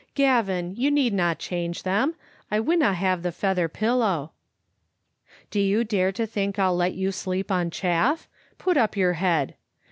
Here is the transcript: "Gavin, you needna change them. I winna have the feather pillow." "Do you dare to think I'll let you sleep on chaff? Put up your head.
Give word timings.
"Gavin, 0.15 0.73
you 0.75 0.89
needna 0.89 1.35
change 1.35 1.83
them. 1.83 2.15
I 2.49 2.59
winna 2.59 2.95
have 2.95 3.21
the 3.21 3.31
feather 3.31 3.67
pillow." 3.69 4.31
"Do 5.51 5.59
you 5.59 5.83
dare 5.83 6.11
to 6.13 6.25
think 6.25 6.57
I'll 6.57 6.75
let 6.75 6.95
you 6.95 7.11
sleep 7.11 7.51
on 7.51 7.69
chaff? 7.69 8.27
Put 8.57 8.77
up 8.77 8.97
your 8.97 9.13
head. 9.13 9.53